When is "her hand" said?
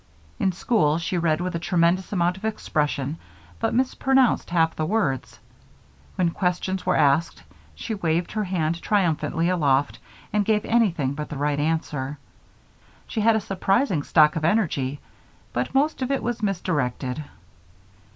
8.31-8.81